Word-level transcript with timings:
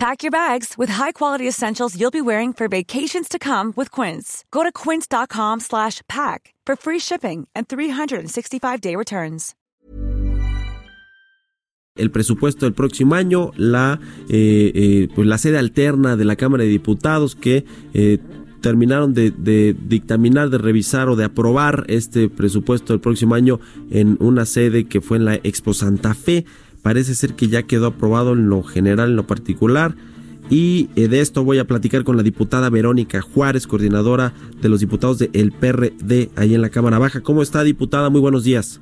Pack 0.00 0.22
your 0.22 0.30
bags 0.30 0.78
with 0.78 0.88
high-quality 0.88 1.46
essentials 1.46 1.94
you'll 1.94 2.10
be 2.10 2.22
wearing 2.22 2.54
for 2.54 2.68
vacations 2.68 3.28
to 3.28 3.38
come 3.38 3.74
with 3.76 3.90
Quince. 3.90 4.46
Go 4.50 4.62
to 4.62 4.72
quince.com 4.72 5.60
slash 5.60 6.00
pack 6.08 6.54
for 6.64 6.74
free 6.74 6.98
shipping 6.98 7.46
and 7.54 7.68
365-day 7.68 8.96
returns. 8.96 9.54
El 11.96 12.10
presupuesto 12.10 12.64
del 12.64 12.72
próximo 12.72 13.14
año, 13.14 13.50
la, 13.56 14.00
eh, 14.30 14.72
eh, 14.74 15.08
pues 15.14 15.26
la 15.26 15.36
sede 15.36 15.58
alterna 15.58 16.16
de 16.16 16.24
la 16.24 16.36
Cámara 16.36 16.64
de 16.64 16.70
Diputados 16.70 17.36
que 17.36 17.66
eh, 17.92 18.20
terminaron 18.62 19.12
de, 19.12 19.32
de, 19.32 19.76
dictaminar, 19.78 20.48
de 20.48 20.56
revisar 20.56 21.10
o 21.10 21.16
de 21.16 21.24
aprobar 21.24 21.84
este 21.88 22.30
presupuesto 22.30 22.94
del 22.94 23.00
próximo 23.00 23.34
año 23.34 23.60
en 23.90 24.16
una 24.20 24.46
sede 24.46 24.84
que 24.84 25.02
fue 25.02 25.18
en 25.18 25.26
la 25.26 25.34
Expo 25.34 25.74
Santa 25.74 26.14
Fe. 26.14 26.46
Parece 26.82 27.14
ser 27.14 27.34
que 27.34 27.48
ya 27.48 27.64
quedó 27.64 27.88
aprobado 27.88 28.32
en 28.32 28.48
lo 28.48 28.62
general, 28.62 29.10
en 29.10 29.16
lo 29.16 29.26
particular. 29.26 29.94
Y 30.48 30.88
eh, 30.96 31.08
de 31.08 31.20
esto 31.20 31.44
voy 31.44 31.58
a 31.58 31.64
platicar 31.64 32.02
con 32.04 32.16
la 32.16 32.22
diputada 32.22 32.70
Verónica 32.70 33.20
Juárez, 33.20 33.66
coordinadora 33.66 34.32
de 34.60 34.68
los 34.68 34.80
diputados 34.80 35.18
del 35.18 35.52
PRD 35.52 36.30
ahí 36.36 36.54
en 36.54 36.62
la 36.62 36.70
Cámara 36.70 36.98
Baja. 36.98 37.20
¿Cómo 37.20 37.42
está, 37.42 37.62
diputada? 37.62 38.10
Muy 38.10 38.20
buenos 38.20 38.44
días. 38.44 38.80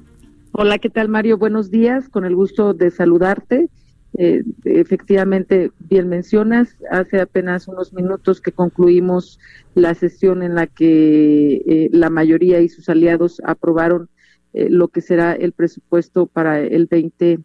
Hola, 0.52 0.78
¿qué 0.78 0.88
tal, 0.88 1.08
Mario? 1.08 1.36
Buenos 1.36 1.70
días. 1.70 2.08
Con 2.08 2.24
el 2.24 2.34
gusto 2.34 2.72
de 2.72 2.90
saludarte. 2.90 3.68
Eh, 4.16 4.44
efectivamente, 4.64 5.70
bien 5.90 6.08
mencionas, 6.08 6.76
hace 6.90 7.20
apenas 7.20 7.68
unos 7.68 7.92
minutos 7.92 8.40
que 8.40 8.52
concluimos 8.52 9.38
la 9.74 9.94
sesión 9.94 10.42
en 10.42 10.54
la 10.54 10.66
que 10.66 11.62
eh, 11.66 11.90
la 11.92 12.08
mayoría 12.08 12.60
y 12.60 12.70
sus 12.70 12.88
aliados 12.88 13.42
aprobaron 13.44 14.08
lo 14.54 14.88
que 14.88 15.02
será 15.02 15.34
el 15.34 15.52
presupuesto 15.52 16.26
para 16.26 16.58
el 16.58 16.86
20 16.86 17.38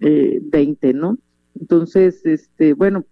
eh, 0.00 0.40
20, 0.42 0.94
¿no? 0.94 1.18
Entonces, 1.58 2.24
este, 2.24 2.74
bueno, 2.74 3.04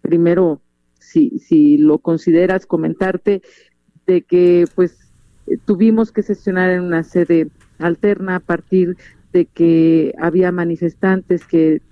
primero, 0.00 0.60
si, 0.98 1.38
si 1.38 1.78
lo 1.78 1.98
consideras, 1.98 2.66
comentarte 2.66 3.42
de 4.06 4.22
que 4.22 4.66
pues 4.74 5.12
tuvimos 5.64 6.12
que 6.12 6.22
sesionar 6.22 6.70
en 6.70 6.82
una 6.82 7.02
sede 7.02 7.48
alterna 7.78 8.36
a 8.36 8.40
partir 8.40 8.96
de 9.32 9.46
que 9.46 10.14
había 10.18 10.52
manifestantes 10.52 11.44
que 11.46 11.82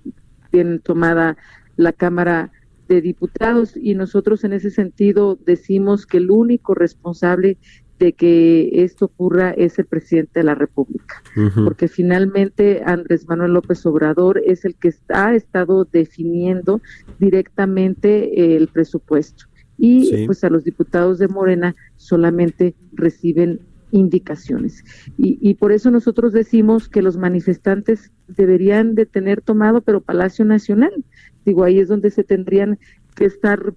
tienen 0.51 0.79
tomada 0.79 1.37
la 1.77 1.93
Cámara 1.93 2.51
de 2.87 3.01
Diputados 3.01 3.77
y 3.77 3.93
nosotros 3.93 4.43
en 4.43 4.53
ese 4.53 4.71
sentido 4.71 5.37
decimos 5.45 6.05
que 6.05 6.17
el 6.17 6.31
único 6.31 6.73
responsable 6.73 7.57
de 7.99 8.13
que 8.13 8.69
esto 8.83 9.05
ocurra 9.05 9.51
es 9.51 9.77
el 9.77 9.85
presidente 9.85 10.39
de 10.39 10.45
la 10.45 10.55
República, 10.55 11.21
porque 11.63 11.89
finalmente 11.89 12.81
Andrés 12.85 13.27
Manuel 13.27 13.53
López 13.53 13.85
Obrador 13.85 14.41
es 14.45 14.63
el 14.63 14.75
que 14.75 14.93
ha 15.09 15.35
estado 15.35 15.83
definiendo 15.85 16.81
directamente 17.19 18.55
el 18.55 18.69
presupuesto. 18.69 19.45
Y 19.77 20.25
pues 20.25 20.43
a 20.43 20.49
los 20.49 20.63
diputados 20.63 21.19
de 21.19 21.27
Morena 21.27 21.75
solamente 21.95 22.75
reciben 22.93 23.61
indicaciones. 23.91 24.83
Y, 25.17 25.39
y, 25.41 25.55
por 25.55 25.71
eso 25.71 25.89
nosotros 25.89 26.31
decimos 26.31 26.89
que 26.89 27.01
los 27.01 27.17
manifestantes 27.17 28.11
deberían 28.27 28.93
de 28.93 29.05
tener 29.05 29.41
tomado, 29.41 29.81
pero 29.81 30.01
Palacio 30.01 30.45
Nacional, 30.45 31.05
digo, 31.45 31.63
ahí 31.63 31.79
es 31.79 31.87
donde 31.87 32.11
se 32.11 32.23
tendrían 32.23 32.77
que 33.15 33.25
estar 33.25 33.73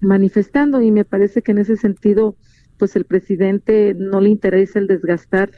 manifestando 0.00 0.82
y 0.82 0.90
me 0.90 1.04
parece 1.04 1.42
que 1.42 1.52
en 1.52 1.58
ese 1.58 1.76
sentido 1.76 2.36
pues 2.78 2.96
el 2.96 3.04
presidente 3.04 3.94
no 3.94 4.20
le 4.20 4.30
interesa 4.30 4.78
el 4.78 4.86
desgastar 4.86 5.50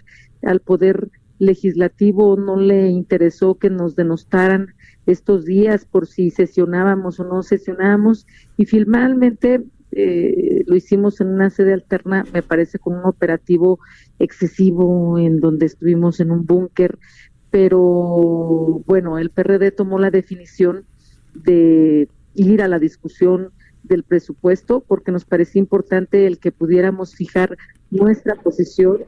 al 0.42 0.60
poder 0.60 1.10
legislativo, 1.38 2.36
no 2.36 2.56
le 2.56 2.88
interesó 2.88 3.56
que 3.56 3.70
nos 3.70 3.96
denostaran 3.96 4.74
estos 5.06 5.44
días 5.44 5.84
por 5.84 6.06
si 6.06 6.30
sesionábamos 6.30 7.20
o 7.20 7.24
no 7.24 7.42
sesionábamos. 7.42 8.26
Y 8.56 8.66
finalmente 8.66 9.64
eh, 9.92 10.64
lo 10.66 10.76
hicimos 10.76 11.20
en 11.20 11.28
una 11.28 11.50
sede 11.50 11.72
alterna, 11.72 12.24
me 12.32 12.42
parece 12.42 12.78
con 12.78 12.96
un 12.96 13.04
operativo 13.04 13.78
excesivo 14.18 15.18
en 15.18 15.40
donde 15.40 15.66
estuvimos 15.66 16.20
en 16.20 16.30
un 16.30 16.44
búnker, 16.44 16.98
pero 17.50 18.82
bueno, 18.86 19.18
el 19.18 19.30
PRD 19.30 19.70
tomó 19.70 19.98
la 19.98 20.10
definición 20.10 20.84
de 21.34 22.08
ir 22.34 22.62
a 22.62 22.68
la 22.68 22.78
discusión 22.78 23.52
del 23.88 24.02
presupuesto 24.04 24.80
porque 24.80 25.12
nos 25.12 25.24
parecía 25.24 25.60
importante 25.60 26.26
el 26.26 26.38
que 26.38 26.52
pudiéramos 26.52 27.14
fijar 27.14 27.56
nuestra 27.90 28.34
posición, 28.36 29.04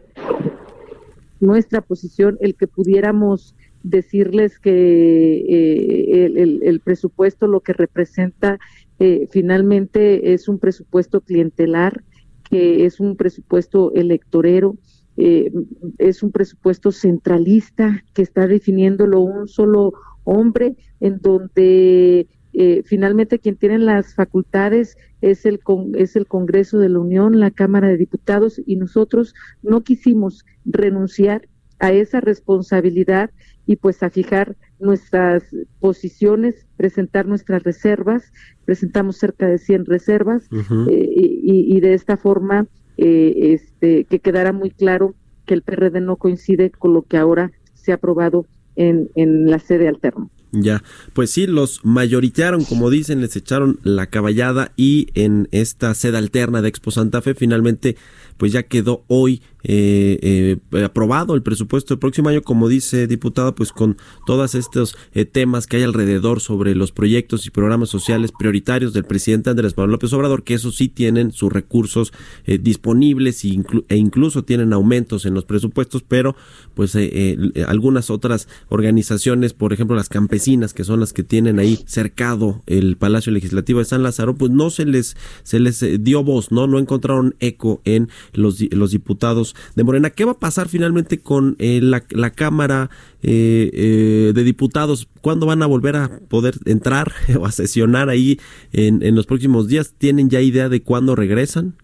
nuestra 1.40 1.80
posición, 1.80 2.38
el 2.40 2.54
que 2.54 2.66
pudiéramos 2.66 3.54
decirles 3.82 4.58
que 4.58 4.70
eh, 4.70 6.60
el, 6.62 6.80
presupuesto 6.80 7.46
lo 7.46 7.60
que 7.60 7.72
representa 7.72 8.58
eh, 8.98 9.26
finalmente 9.30 10.34
es 10.34 10.48
un 10.48 10.58
presupuesto 10.58 11.22
clientelar, 11.22 12.02
que 12.50 12.84
es 12.84 13.00
un 13.00 13.16
presupuesto 13.16 13.92
electorero, 13.94 14.76
eh, 15.16 15.50
es 15.98 16.22
un 16.22 16.30
presupuesto 16.30 16.92
centralista 16.92 18.04
que 18.14 18.22
está 18.22 18.46
definiéndolo 18.46 19.20
un 19.20 19.48
solo 19.48 19.94
hombre, 20.24 20.76
en 21.00 21.18
donde 21.20 22.26
eh, 22.52 22.82
finalmente 22.84 23.38
quien 23.38 23.56
tiene 23.56 23.78
las 23.78 24.14
facultades 24.14 24.96
es 25.20 25.46
el, 25.46 25.60
es 25.94 26.16
el 26.16 26.26
Congreso 26.26 26.78
de 26.78 26.88
la 26.88 26.98
Unión, 26.98 27.38
la 27.38 27.50
Cámara 27.50 27.88
de 27.88 27.96
Diputados, 27.96 28.60
y 28.66 28.76
nosotros 28.76 29.34
no 29.62 29.82
quisimos 29.82 30.44
renunciar 30.64 31.48
a 31.78 31.92
esa 31.92 32.20
responsabilidad 32.20 33.30
y 33.66 33.76
pues 33.76 34.02
a 34.02 34.10
fijar 34.10 34.56
nuestras 34.78 35.44
posiciones, 35.78 36.66
presentar 36.76 37.26
nuestras 37.26 37.62
reservas, 37.62 38.32
presentamos 38.64 39.16
cerca 39.16 39.46
de 39.46 39.58
100 39.58 39.86
reservas 39.86 40.48
eh, 40.88 41.08
y, 41.14 41.76
y, 41.76 41.80
de 41.80 41.94
esta 41.94 42.16
forma 42.16 42.66
eh, 42.96 43.54
este, 43.54 44.04
que 44.04 44.18
quedara 44.18 44.52
muy 44.52 44.70
claro 44.70 45.14
que 45.46 45.54
el 45.54 45.62
PRD 45.62 46.00
no 46.00 46.16
coincide 46.16 46.70
con 46.70 46.92
lo 46.92 47.02
que 47.02 47.16
ahora 47.16 47.50
se 47.74 47.92
ha 47.92 47.94
aprobado 47.94 48.46
en, 48.76 49.10
en 49.14 49.50
la 49.50 49.58
sede 49.58 49.88
alterna. 49.88 50.28
Ya, 50.52 50.82
pues 51.12 51.30
sí, 51.30 51.46
los 51.46 51.84
mayoritearon, 51.84 52.64
como 52.64 52.90
dicen, 52.90 53.20
les 53.20 53.36
echaron 53.36 53.78
la 53.84 54.06
caballada 54.06 54.72
y 54.76 55.06
en 55.14 55.48
esta 55.52 55.94
sede 55.94 56.18
alterna 56.18 56.60
de 56.60 56.68
Expo 56.68 56.90
Santa 56.90 57.22
Fe 57.22 57.34
finalmente 57.34 57.96
pues 58.40 58.52
ya 58.52 58.62
quedó 58.62 59.04
hoy 59.06 59.42
eh, 59.62 60.58
eh, 60.72 60.82
aprobado 60.82 61.34
el 61.34 61.42
presupuesto 61.42 61.92
del 61.92 61.98
próximo 61.98 62.30
año, 62.30 62.40
como 62.40 62.68
dice 62.68 63.06
diputado, 63.06 63.54
pues 63.54 63.70
con 63.70 63.98
todos 64.24 64.54
estos 64.54 64.96
eh, 65.12 65.26
temas 65.26 65.66
que 65.66 65.76
hay 65.76 65.82
alrededor 65.82 66.40
sobre 66.40 66.74
los 66.74 66.90
proyectos 66.90 67.46
y 67.46 67.50
programas 67.50 67.90
sociales 67.90 68.32
prioritarios 68.36 68.94
del 68.94 69.04
presidente 69.04 69.50
Andrés 69.50 69.76
Manuel 69.76 69.92
López 69.92 70.12
Obrador, 70.14 70.44
que 70.44 70.54
eso 70.54 70.72
sí 70.72 70.88
tienen 70.88 71.32
sus 71.32 71.52
recursos 71.52 72.12
eh, 72.46 72.58
disponibles 72.58 73.44
e, 73.44 73.62
e, 73.88 73.96
incluso 73.96 74.44
tienen 74.44 74.72
aumentos 74.72 75.26
en 75.26 75.34
los 75.34 75.44
presupuestos, 75.44 76.02
pero 76.02 76.34
pues 76.74 76.94
eh, 76.94 77.10
eh, 77.12 77.64
algunas 77.68 78.08
otras 78.08 78.48
organizaciones, 78.68 79.52
por 79.52 79.74
ejemplo 79.74 79.94
las 79.94 80.08
campesinas, 80.08 80.72
que 80.72 80.84
son 80.84 81.00
las 81.00 81.12
que 81.12 81.22
tienen 81.22 81.58
ahí 81.58 81.78
cercado 81.86 82.62
el 82.66 82.96
Palacio 82.96 83.32
Legislativo 83.32 83.80
de 83.80 83.84
San 83.84 84.02
Lázaro, 84.02 84.34
pues 84.34 84.50
no 84.50 84.70
se 84.70 84.86
les 84.86 85.16
se 85.42 85.60
les 85.60 85.84
dio 86.02 86.24
voz, 86.24 86.50
no 86.50 86.66
no 86.66 86.78
encontraron 86.78 87.34
eco 87.40 87.82
en 87.84 88.08
los, 88.34 88.60
los 88.72 88.90
diputados 88.90 89.54
de 89.76 89.84
Morena. 89.84 90.10
¿Qué 90.10 90.24
va 90.24 90.32
a 90.32 90.38
pasar 90.38 90.68
finalmente 90.68 91.20
con 91.20 91.56
eh, 91.58 91.80
la, 91.82 92.04
la, 92.10 92.30
Cámara 92.30 92.90
eh, 93.22 93.70
eh, 93.72 94.32
de 94.34 94.44
Diputados? 94.44 95.08
¿Cuándo 95.20 95.46
van 95.46 95.62
a 95.62 95.66
volver 95.66 95.96
a 95.96 96.20
poder 96.28 96.54
entrar 96.66 97.12
o 97.38 97.46
a 97.46 97.52
sesionar 97.52 98.08
ahí 98.08 98.38
en, 98.72 99.02
en 99.02 99.14
los 99.14 99.26
próximos 99.26 99.68
días? 99.68 99.94
¿Tienen 99.96 100.30
ya 100.30 100.40
idea 100.40 100.68
de 100.68 100.82
cuándo 100.82 101.14
regresan? 101.16 101.74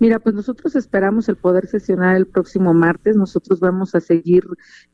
Mira, 0.00 0.20
pues 0.20 0.34
nosotros 0.34 0.76
esperamos 0.76 1.28
el 1.28 1.36
poder 1.36 1.66
sesionar 1.66 2.16
el 2.16 2.26
próximo 2.26 2.72
martes. 2.72 3.16
Nosotros 3.16 3.58
vamos 3.58 3.94
a 3.94 4.00
seguir 4.00 4.44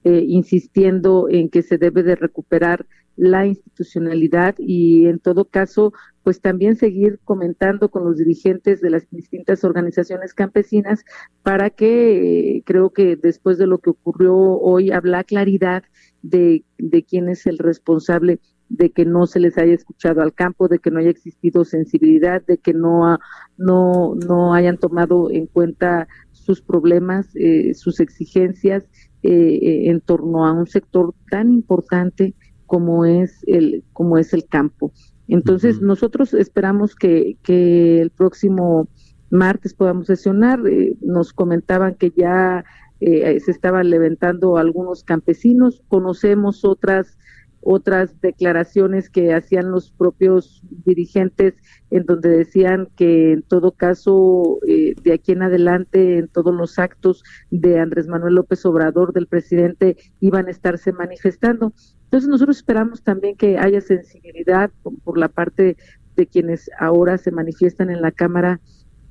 eh, 0.03 0.25
insistiendo 0.27 1.27
en 1.29 1.51
que 1.51 1.63
se 1.63 1.77
debe 1.77 2.03
de 2.03 2.17
recuperar 2.17 2.87
la 3.17 3.47
institucionalidad 3.47 4.57
y 4.59 5.07
en 5.07 5.19
todo 5.19 5.45
caso, 5.45 5.93
pues 6.23 6.41
también 6.41 6.77
seguir 6.77 7.21
comentando 7.25 7.91
con 7.91 8.05
los 8.05 8.17
dirigentes 8.17 8.81
de 8.81 8.91
las 8.91 9.09
distintas 9.11 9.65
organizaciones 9.65 10.35
campesinas 10.35 11.05
para 11.43 11.71
que 11.71 12.57
eh, 12.57 12.63
creo 12.65 12.91
que 12.91 13.17
después 13.17 13.59
de 13.59 13.67
lo 13.67 13.79
que 13.79 13.91
ocurrió 13.91 14.35
hoy 14.37 14.91
habla 14.91 15.25
claridad 15.25 15.85
de, 16.23 16.65
de 16.79 17.05
quién 17.05 17.29
es 17.29 17.47
el 17.47 17.59
responsable 17.59 18.41
de 18.69 18.91
que 18.91 19.05
no 19.05 19.27
se 19.27 19.41
les 19.41 19.59
haya 19.59 19.75
escuchado 19.75 20.23
al 20.23 20.33
campo, 20.33 20.69
de 20.69 20.79
que 20.79 20.91
no 20.91 20.99
haya 20.99 21.11
existido 21.11 21.65
sensibilidad, 21.65 22.43
de 22.45 22.59
que 22.59 22.73
no, 22.73 23.19
no, 23.57 24.15
no 24.27 24.55
hayan 24.55 24.79
tomado 24.79 25.31
en 25.31 25.47
cuenta 25.47 26.09
sus 26.33 26.61
problemas, 26.61 27.29
eh, 27.37 27.75
sus 27.75 28.01
exigencias 28.01 28.89
eh, 29.23 29.89
en 29.91 30.01
torno 30.01 30.47
a 30.47 30.53
un 30.53 30.67
sector 30.67 31.15
tan 31.31 31.53
importante 31.53 32.35
como 32.67 33.05
es 33.05 33.43
el, 33.47 33.83
como 33.93 34.19
es 34.19 34.33
el 34.33 34.47
campo. 34.47 34.93
Entonces, 35.29 35.81
nosotros 35.81 36.35
esperamos 36.35 36.95
que, 36.95 37.37
que 37.43 38.01
el 38.01 38.11
próximo 38.11 38.89
martes 39.31 39.75
podamos 39.75 40.07
sesionar. 40.07 40.61
Eh, 40.67 40.97
nos 41.01 41.33
comentaban 41.33 41.95
que 41.95 42.13
ya 42.17 42.65
eh, 43.01 43.39
se 43.41 43.51
estaban 43.51 43.91
levantando 43.91 44.57
algunos 44.57 45.05
campesinos. 45.05 45.83
Conocemos 45.89 46.65
otras 46.65 47.19
otras 47.65 48.21
declaraciones 48.21 49.09
que 49.09 49.33
hacían 49.33 49.71
los 49.71 49.91
propios 49.91 50.63
dirigentes 50.85 51.55
en 51.91 52.05
donde 52.05 52.29
decían 52.29 52.89
que 52.97 53.33
en 53.33 53.43
todo 53.43 53.73
caso 53.73 54.59
eh, 54.69 54.95
de 55.03 55.15
aquí 55.15 55.33
en 55.33 55.43
adelante 55.43 56.19
en 56.19 56.29
todos 56.29 56.55
los 56.55 56.79
actos 56.79 57.25
de 57.51 57.81
Andrés 57.81 58.07
Manuel 58.07 58.35
López 58.35 58.65
Obrador 58.67 59.13
del 59.13 59.27
presidente 59.27 59.97
iban 60.21 60.47
a 60.47 60.51
estarse 60.51 60.93
manifestando. 60.93 61.73
Entonces 62.05 62.29
nosotros 62.29 62.59
esperamos 62.59 63.03
también 63.03 63.37
que 63.37 63.59
haya 63.59 63.81
sensibilidad 63.81 64.71
por, 64.83 65.19
la 65.19 65.29
parte 65.29 65.77
de 66.17 66.27
quienes 66.27 66.71
ahora 66.79 67.19
se 67.19 67.31
manifiestan 67.31 67.91
en 67.91 68.03
la 68.03 68.13
Cámara 68.13 68.61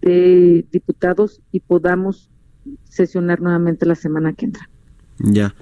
de 0.02 0.66
Diputados 0.72 1.42
y 1.52 1.60
podamos 1.60 2.30
sesionar 2.84 3.42
nuevamente 3.42 3.86
la 3.86 3.96
semana 3.96 4.34
que 4.34 4.46
entra. 4.46 4.70
Ya. 5.18 5.54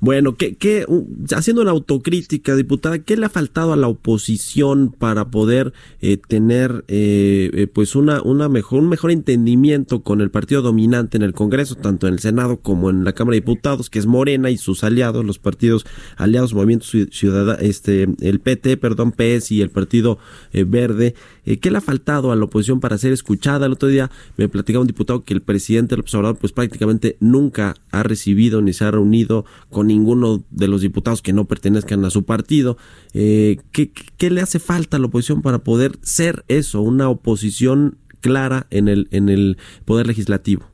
Bueno, 0.00 0.36
¿qué, 0.36 0.54
qué, 0.54 0.86
haciendo 1.34 1.62
una 1.62 1.72
autocrítica, 1.72 2.54
diputada, 2.54 3.00
¿qué 3.00 3.16
le 3.16 3.26
ha 3.26 3.30
faltado 3.30 3.72
a 3.72 3.76
la 3.76 3.88
oposición 3.88 4.94
para 4.96 5.30
poder 5.30 5.72
eh, 6.00 6.18
tener 6.18 6.84
eh, 6.86 7.50
eh, 7.52 7.66
pues 7.66 7.96
una, 7.96 8.22
una 8.22 8.48
mejor, 8.48 8.80
un 8.80 8.88
mejor 8.88 9.10
entendimiento 9.10 10.02
con 10.02 10.20
el 10.20 10.30
partido 10.30 10.62
dominante 10.62 11.16
en 11.16 11.24
el 11.24 11.32
Congreso, 11.32 11.74
tanto 11.74 12.06
en 12.06 12.14
el 12.14 12.20
Senado 12.20 12.58
como 12.58 12.90
en 12.90 13.04
la 13.04 13.12
Cámara 13.12 13.34
de 13.34 13.40
Diputados, 13.40 13.90
que 13.90 13.98
es 13.98 14.06
Morena 14.06 14.50
y 14.50 14.56
sus 14.56 14.84
aliados, 14.84 15.24
los 15.24 15.40
partidos 15.40 15.84
aliados, 16.16 16.54
Movimiento 16.54 16.86
Ciudadano, 17.10 17.58
este, 17.60 18.06
el 18.20 18.38
PT, 18.38 18.76
perdón, 18.76 19.10
PS 19.10 19.50
y 19.50 19.62
el 19.62 19.70
Partido 19.70 20.18
Verde? 20.52 21.14
¿Qué 21.56 21.70
le 21.70 21.78
ha 21.78 21.80
faltado 21.80 22.30
a 22.30 22.36
la 22.36 22.44
oposición 22.44 22.80
para 22.80 22.98
ser 22.98 23.12
escuchada? 23.12 23.66
El 23.66 23.72
otro 23.72 23.88
día 23.88 24.10
me 24.36 24.48
platicaba 24.48 24.82
un 24.82 24.86
diputado 24.86 25.24
que 25.24 25.32
el 25.32 25.40
presidente 25.40 25.96
López 25.96 26.14
Obrador 26.14 26.36
pues 26.36 26.52
prácticamente 26.52 27.16
nunca 27.20 27.74
ha 27.90 28.02
recibido 28.02 28.60
ni 28.60 28.72
se 28.72 28.84
ha 28.84 28.90
reunido 28.90 29.44
con 29.70 29.86
ninguno 29.86 30.44
de 30.50 30.68
los 30.68 30.82
diputados 30.82 31.22
que 31.22 31.32
no 31.32 31.46
pertenezcan 31.46 32.04
a 32.04 32.10
su 32.10 32.24
partido. 32.24 32.76
Eh, 33.14 33.58
¿qué, 33.72 34.30
le 34.30 34.40
hace 34.40 34.58
falta 34.58 34.96
a 34.96 35.00
la 35.00 35.06
oposición 35.06 35.42
para 35.42 35.60
poder 35.60 35.98
ser 36.02 36.44
eso, 36.48 36.82
una 36.82 37.08
oposición 37.08 37.98
clara 38.20 38.66
en 38.70 38.88
el, 38.88 39.08
en 39.10 39.28
el 39.28 39.58
Poder 39.84 40.06
Legislativo? 40.06 40.66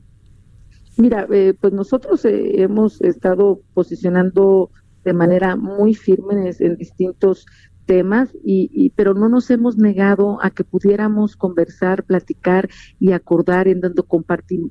Mira, 0.97 1.27
eh, 1.31 1.53
pues 1.59 1.73
nosotros 1.73 2.23
eh, 2.25 2.61
hemos 2.61 3.01
estado 3.01 3.61
posicionando 3.73 4.71
de 5.03 5.13
manera 5.13 5.55
muy 5.55 5.93
firme 5.93 6.51
en 6.59 6.75
distintos 6.77 7.45
temas, 7.85 8.29
y, 8.43 8.91
pero 8.95 9.13
no 9.13 9.29
nos 9.29 9.49
hemos 9.51 9.77
negado 9.77 10.39
a 10.41 10.49
que 10.49 10.63
pudiéramos 10.63 11.35
conversar, 11.35 12.03
platicar 12.03 12.69
y 12.99 13.11
acordar 13.11 13.67
en 13.67 13.81
donde 13.81 14.03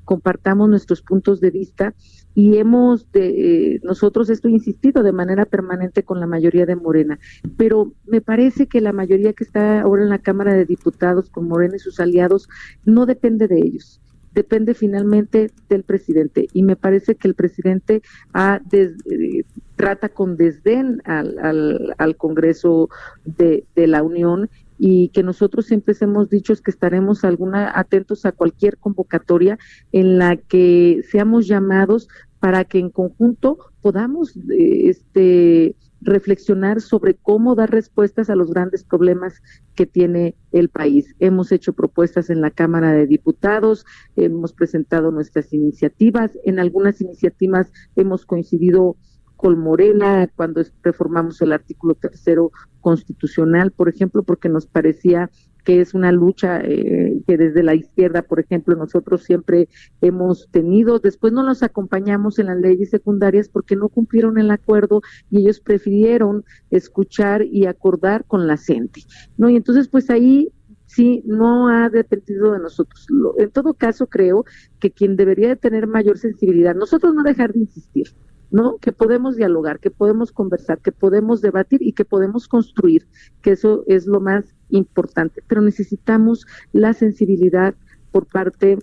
compartamos 0.04 0.68
nuestros 0.68 1.02
puntos 1.02 1.40
de 1.40 1.50
vista 1.50 1.94
y 2.34 2.58
hemos 2.58 3.10
de, 3.12 3.74
eh, 3.74 3.80
nosotros 3.82 4.28
esto 4.30 4.48
insistido 4.48 5.02
de 5.02 5.12
manera 5.12 5.44
permanente 5.44 6.02
con 6.02 6.20
la 6.20 6.26
mayoría 6.26 6.66
de 6.66 6.76
Morena, 6.76 7.18
pero 7.56 7.92
me 8.06 8.20
parece 8.20 8.66
que 8.66 8.80
la 8.80 8.92
mayoría 8.92 9.32
que 9.32 9.44
está 9.44 9.80
ahora 9.80 10.02
en 10.02 10.10
la 10.10 10.18
Cámara 10.18 10.54
de 10.54 10.64
Diputados 10.64 11.30
con 11.30 11.48
Morena 11.48 11.76
y 11.76 11.80
sus 11.80 12.00
aliados 12.00 12.48
no 12.84 13.06
depende 13.06 13.48
de 13.48 13.58
ellos 13.58 14.00
depende 14.34 14.74
finalmente 14.74 15.50
del 15.68 15.84
presidente. 15.84 16.48
Y 16.52 16.62
me 16.62 16.76
parece 16.76 17.14
que 17.14 17.28
el 17.28 17.34
presidente 17.34 18.02
ha 18.32 18.60
des, 18.64 18.92
eh, 19.06 19.44
trata 19.84 20.08
con 20.08 20.38
desdén 20.38 21.02
al, 21.04 21.94
al, 21.98 22.16
Congreso 22.16 22.88
de, 23.26 23.66
la 23.76 24.02
Unión 24.02 24.48
y 24.78 25.10
que 25.10 25.22
nosotros 25.22 25.66
siempre 25.66 25.94
hemos 26.00 26.30
dicho 26.30 26.54
que 26.54 26.70
estaremos 26.70 27.22
alguna, 27.22 27.70
atentos 27.78 28.24
a 28.24 28.32
cualquier 28.32 28.78
convocatoria 28.78 29.58
en 29.92 30.16
la 30.16 30.36
que 30.36 31.02
seamos 31.10 31.46
llamados 31.46 32.08
para 32.40 32.64
que 32.64 32.78
en 32.78 32.88
conjunto 32.88 33.58
podamos 33.82 34.34
eh, 34.38 34.88
este, 34.88 35.76
reflexionar 36.00 36.80
sobre 36.80 37.14
cómo 37.14 37.54
dar 37.54 37.70
respuestas 37.70 38.30
a 38.30 38.36
los 38.36 38.50
grandes 38.50 38.84
problemas 38.84 39.42
que 39.74 39.84
tiene 39.84 40.34
el 40.50 40.70
país. 40.70 41.14
Hemos 41.18 41.52
hecho 41.52 41.74
propuestas 41.74 42.30
en 42.30 42.40
la 42.40 42.50
Cámara 42.50 42.92
de 42.92 43.06
Diputados, 43.06 43.84
hemos 44.16 44.54
presentado 44.54 45.10
nuestras 45.10 45.52
iniciativas, 45.52 46.38
en 46.44 46.58
algunas 46.58 47.02
iniciativas 47.02 47.70
hemos 47.96 48.24
coincidido 48.24 48.96
con 49.44 49.58
Morena 49.58 50.26
cuando 50.36 50.62
reformamos 50.82 51.42
el 51.42 51.52
artículo 51.52 51.94
tercero 51.94 52.50
constitucional, 52.80 53.72
por 53.72 53.90
ejemplo, 53.90 54.22
porque 54.22 54.48
nos 54.48 54.64
parecía 54.64 55.30
que 55.64 55.82
es 55.82 55.92
una 55.92 56.12
lucha 56.12 56.62
eh, 56.62 57.20
que 57.26 57.36
desde 57.36 57.62
la 57.62 57.74
izquierda, 57.74 58.22
por 58.22 58.40
ejemplo, 58.40 58.74
nosotros 58.74 59.22
siempre 59.22 59.68
hemos 60.00 60.48
tenido. 60.50 60.98
Después 60.98 61.34
no 61.34 61.42
nos 61.42 61.62
acompañamos 61.62 62.38
en 62.38 62.46
las 62.46 62.56
leyes 62.56 62.88
secundarias 62.88 63.50
porque 63.50 63.76
no 63.76 63.90
cumplieron 63.90 64.38
el 64.38 64.50
acuerdo 64.50 65.02
y 65.30 65.40
ellos 65.40 65.60
prefirieron 65.60 66.46
escuchar 66.70 67.44
y 67.44 67.66
acordar 67.66 68.24
con 68.24 68.46
la 68.46 68.56
gente, 68.56 69.02
¿no? 69.36 69.50
Y 69.50 69.56
entonces, 69.56 69.88
pues 69.88 70.08
ahí 70.08 70.48
sí 70.86 71.22
no 71.26 71.68
ha 71.68 71.90
dependido 71.90 72.52
de 72.52 72.60
nosotros. 72.60 73.06
en 73.36 73.50
todo 73.50 73.74
caso, 73.74 74.06
creo 74.06 74.46
que 74.80 74.90
quien 74.90 75.16
debería 75.16 75.48
de 75.48 75.56
tener 75.56 75.86
mayor 75.86 76.16
sensibilidad, 76.16 76.74
nosotros 76.74 77.14
no 77.14 77.22
dejar 77.22 77.52
de 77.52 77.60
insistir, 77.60 78.06
¿no? 78.50 78.78
Que 78.78 78.92
podemos 78.92 79.36
dialogar, 79.36 79.80
que 79.80 79.90
podemos 79.90 80.32
conversar, 80.32 80.80
que 80.80 80.92
podemos 80.92 81.40
debatir 81.40 81.82
y 81.82 81.92
que 81.92 82.04
podemos 82.04 82.48
construir, 82.48 83.06
que 83.42 83.52
eso 83.52 83.84
es 83.86 84.06
lo 84.06 84.20
más 84.20 84.54
importante. 84.70 85.42
Pero 85.46 85.60
necesitamos 85.60 86.46
la 86.72 86.92
sensibilidad 86.92 87.74
por 88.10 88.26
parte 88.26 88.78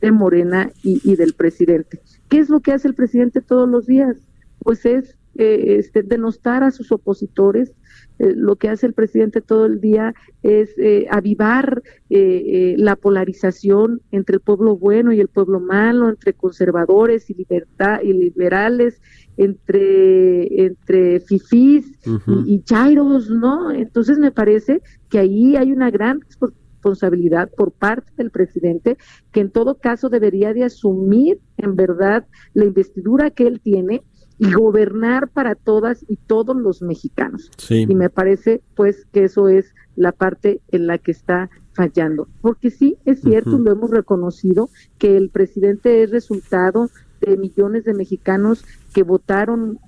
de 0.00 0.12
Morena 0.12 0.70
y, 0.82 1.16
del 1.16 1.34
presidente. 1.34 2.00
¿Qué 2.28 2.38
es 2.38 2.48
lo 2.48 2.60
que 2.60 2.72
hace 2.72 2.88
el 2.88 2.94
presidente 2.94 3.40
todos 3.40 3.68
los 3.68 3.86
días? 3.86 4.16
Pues 4.60 4.84
es 4.86 5.17
eh, 5.38 5.76
este, 5.78 6.02
denostar 6.02 6.64
a 6.64 6.70
sus 6.70 6.92
opositores, 6.92 7.72
eh, 8.18 8.32
lo 8.34 8.56
que 8.56 8.68
hace 8.68 8.86
el 8.86 8.94
presidente 8.94 9.40
todo 9.40 9.66
el 9.66 9.80
día 9.80 10.12
es 10.42 10.76
eh, 10.78 11.06
avivar 11.10 11.82
eh, 12.10 12.74
la 12.76 12.96
polarización 12.96 14.00
entre 14.10 14.34
el 14.34 14.40
pueblo 14.40 14.76
bueno 14.76 15.12
y 15.12 15.20
el 15.20 15.28
pueblo 15.28 15.60
malo, 15.60 16.08
entre 16.08 16.32
conservadores 16.32 17.30
y 17.30 17.34
libertad 17.34 18.00
y 18.02 18.12
liberales, 18.12 19.00
entre 19.36 20.64
entre 20.64 21.20
fifís 21.20 21.86
y, 22.04 22.54
y, 22.54 22.62
chairos, 22.62 23.30
¿no? 23.30 23.70
Entonces 23.70 24.18
me 24.18 24.32
parece 24.32 24.82
que 25.08 25.20
ahí 25.20 25.54
hay 25.54 25.70
una 25.70 25.92
gran 25.92 26.20
responsabilidad 26.20 27.48
por 27.56 27.70
parte 27.70 28.10
del 28.16 28.32
presidente 28.32 28.96
que 29.30 29.40
en 29.40 29.50
todo 29.50 29.78
caso 29.78 30.08
debería 30.08 30.52
de 30.54 30.64
asumir 30.64 31.38
en 31.56 31.76
verdad 31.76 32.26
la 32.54 32.64
investidura 32.64 33.30
que 33.30 33.46
él 33.46 33.60
tiene 33.60 34.02
y 34.38 34.52
gobernar 34.52 35.28
para 35.28 35.54
todas 35.54 36.04
y 36.08 36.16
todos 36.16 36.56
los 36.56 36.82
mexicanos. 36.82 37.50
Y 37.68 37.94
me 37.94 38.08
parece 38.08 38.62
pues 38.74 39.06
que 39.12 39.24
eso 39.24 39.48
es 39.48 39.74
la 39.96 40.12
parte 40.12 40.60
en 40.68 40.86
la 40.86 40.98
que 40.98 41.10
está 41.10 41.50
fallando. 41.72 42.28
Porque 42.40 42.70
sí, 42.70 42.96
es 43.04 43.20
cierto, 43.20 43.58
lo 43.58 43.72
hemos 43.72 43.90
reconocido, 43.90 44.70
que 44.98 45.16
el 45.16 45.30
presidente 45.30 46.02
es 46.02 46.10
resultado 46.10 46.88
de 47.20 47.36
millones 47.36 47.84
de 47.84 47.94
mexicanos 47.94 48.64
que 48.94 49.02
votaron 49.02 49.78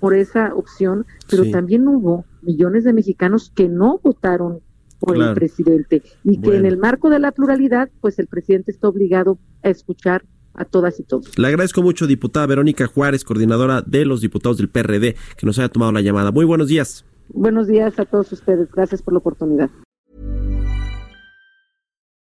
por 0.00 0.14
esa 0.14 0.54
opción, 0.54 1.06
pero 1.28 1.50
también 1.50 1.88
hubo 1.88 2.24
millones 2.42 2.84
de 2.84 2.92
mexicanos 2.92 3.50
que 3.54 3.68
no 3.68 3.98
votaron 4.02 4.60
por 4.98 5.16
el 5.16 5.34
presidente. 5.34 6.02
Y 6.24 6.40
que 6.40 6.56
en 6.56 6.66
el 6.66 6.76
marco 6.76 7.10
de 7.10 7.18
la 7.18 7.32
pluralidad, 7.32 7.90
pues 8.00 8.18
el 8.18 8.26
presidente 8.26 8.70
está 8.70 8.88
obligado 8.88 9.38
a 9.62 9.70
escuchar 9.70 10.24
a 10.60 10.64
todas 10.64 11.00
y 11.00 11.04
todos. 11.04 11.38
Le 11.38 11.48
agradezco 11.48 11.82
mucho, 11.82 12.06
diputada 12.06 12.46
Verónica 12.46 12.86
Juárez, 12.86 13.24
coordinadora 13.24 13.82
de 13.82 14.04
los 14.04 14.20
diputados 14.20 14.58
del 14.58 14.68
PRD, 14.68 15.16
que 15.36 15.46
nos 15.46 15.58
haya 15.58 15.68
tomado 15.68 15.92
la 15.92 16.02
llamada. 16.02 16.30
Muy 16.30 16.44
buenos 16.44 16.68
días. 16.68 17.04
Buenos 17.28 17.66
días 17.66 17.98
a 17.98 18.04
todos 18.04 18.30
ustedes. 18.32 18.70
Gracias 18.72 19.02
por 19.02 19.14
la 19.14 19.18
oportunidad. 19.18 19.70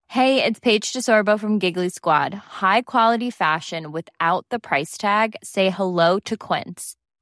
Hey, 0.10 0.44
it's 0.44 0.60
Paige 0.60 0.94
DeSorbo 0.94 1.38
from 1.38 1.60
Giggly 1.60 1.90
Squad. 1.90 2.34
High 2.34 2.84
quality 2.84 3.30
fashion 3.30 3.92
without 3.92 4.46
the 4.50 4.58
price 4.58 4.98
tag. 4.98 5.36
Say 5.44 5.70
hello 5.70 6.20
to 6.20 6.38
Quince. 6.38 6.96